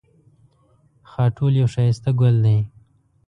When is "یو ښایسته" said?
1.61-2.11